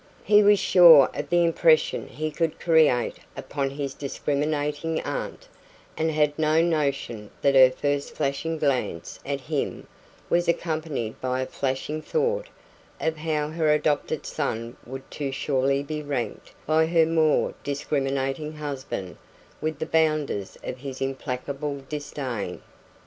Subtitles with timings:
[0.23, 5.47] He was sure of the impression he would create upon his discriminating aunt,
[5.95, 9.85] and had no notion that her first flashing glance at him
[10.27, 12.47] was accompanied by a flashing thought
[12.99, 19.17] of how her adopted son would too surely be ranked by her more discriminating husband
[19.61, 22.63] with the "bounders" of his implacable disdain.